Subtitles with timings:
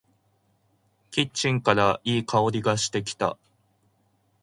[1.11, 3.37] キッチンからいい香りがしてきた。